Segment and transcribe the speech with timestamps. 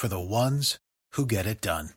[0.00, 0.78] for the ones
[1.12, 1.90] who get it done.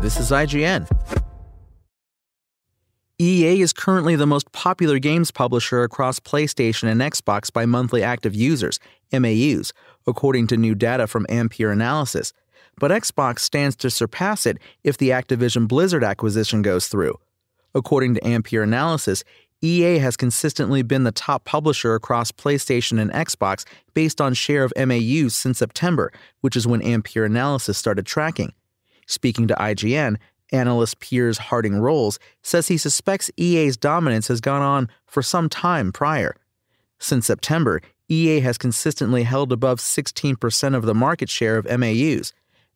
[0.00, 0.88] This is IGN.
[3.20, 8.34] EA is currently the most popular games publisher across PlayStation and Xbox by monthly active
[8.34, 8.80] users,
[9.12, 9.74] MAUs,
[10.06, 12.32] according to new data from Ampere Analysis.
[12.80, 17.18] But Xbox stands to surpass it if the Activision Blizzard acquisition goes through.
[17.74, 19.22] According to Ampere Analysis,
[19.64, 23.64] EA has consistently been the top publisher across PlayStation and Xbox
[23.94, 28.52] based on share of MAUs since September, which is when Ampere Analysis started tracking.
[29.06, 30.18] Speaking to IGN,
[30.52, 35.92] analyst Piers Harding Rolls says he suspects EA's dominance has gone on for some time
[35.92, 36.36] prior.
[36.98, 42.34] Since September, EA has consistently held above 16% of the market share of MAUs.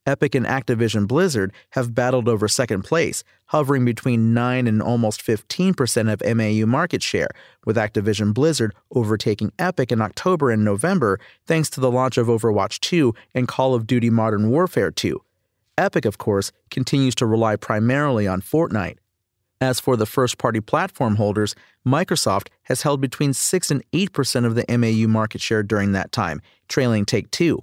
[0.08, 6.10] Epic and Activision Blizzard have battled over second place, hovering between 9 and almost 15%
[6.10, 7.28] of MAU market share,
[7.66, 12.80] with Activision Blizzard overtaking Epic in October and November thanks to the launch of Overwatch
[12.80, 15.20] 2 and Call of Duty Modern Warfare 2.
[15.76, 18.96] Epic, of course, continues to rely primarily on Fortnite.
[19.60, 21.54] As for the first party platform holders,
[21.86, 26.40] Microsoft has held between 6 and 8% of the MAU market share during that time,
[26.66, 27.62] trailing Take Two.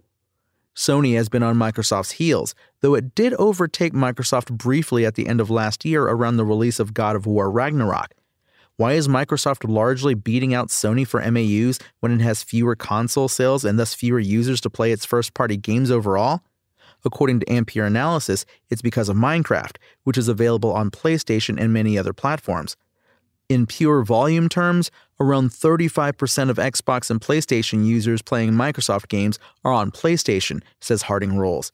[0.75, 5.39] Sony has been on Microsoft's heels, though it did overtake Microsoft briefly at the end
[5.39, 8.13] of last year around the release of God of War Ragnarok.
[8.75, 13.63] Why is Microsoft largely beating out Sony for MAUs when it has fewer console sales
[13.63, 16.41] and thus fewer users to play its first party games overall?
[17.05, 21.97] According to Ampere Analysis, it's because of Minecraft, which is available on PlayStation and many
[21.97, 22.75] other platforms.
[23.47, 24.89] In pure volume terms,
[25.19, 31.37] around 35% of Xbox and PlayStation users playing Microsoft games are on PlayStation, says Harding
[31.37, 31.71] Rolls.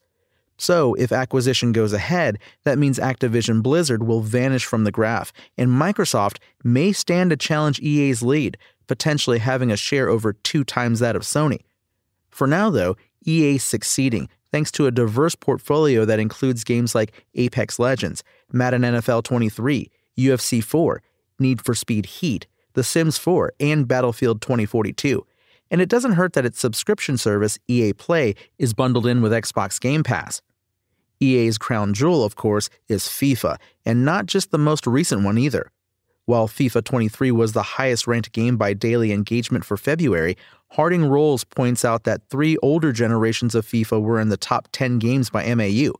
[0.57, 5.71] So, if acquisition goes ahead, that means Activision Blizzard will vanish from the graph, and
[5.71, 11.15] Microsoft may stand to challenge EA's lead, potentially having a share over two times that
[11.15, 11.61] of Sony.
[12.29, 12.95] For now, though,
[13.25, 19.23] EA's succeeding thanks to a diverse portfolio that includes games like Apex Legends, Madden NFL
[19.23, 21.01] 23, UFC 4,
[21.41, 25.25] Need for Speed Heat, The Sims 4, and Battlefield 2042.
[25.69, 29.79] And it doesn't hurt that its subscription service, EA Play, is bundled in with Xbox
[29.79, 30.41] Game Pass.
[31.19, 35.71] EA's crown jewel, of course, is FIFA, and not just the most recent one either.
[36.25, 40.37] While FIFA 23 was the highest ranked game by daily engagement for February,
[40.71, 44.99] Harding Rolls points out that three older generations of FIFA were in the top 10
[44.99, 45.91] games by MAU.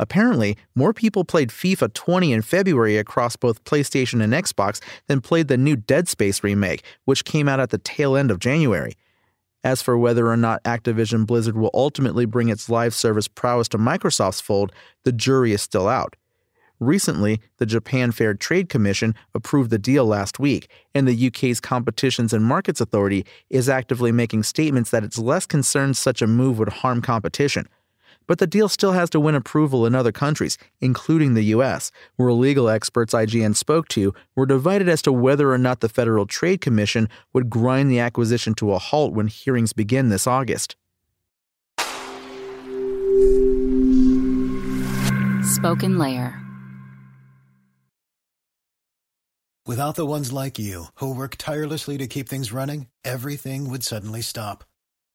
[0.00, 5.48] Apparently, more people played FIFA 20 in February across both PlayStation and Xbox than played
[5.48, 8.94] the new Dead Space remake, which came out at the tail end of January.
[9.62, 13.78] As for whether or not Activision Blizzard will ultimately bring its live service prowess to
[13.78, 14.72] Microsoft's fold,
[15.04, 16.16] the jury is still out.
[16.78, 22.32] Recently, the Japan Fair Trade Commission approved the deal last week, and the UK's Competitions
[22.32, 26.70] and Markets Authority is actively making statements that it's less concerned such a move would
[26.70, 27.68] harm competition.
[28.26, 32.32] But the deal still has to win approval in other countries, including the US, where
[32.32, 36.60] legal experts IGN spoke to were divided as to whether or not the Federal Trade
[36.60, 40.76] Commission would grind the acquisition to a halt when hearings begin this August.
[45.42, 46.40] Spoken Layer.
[49.66, 54.22] Without the ones like you, who work tirelessly to keep things running, everything would suddenly
[54.22, 54.64] stop.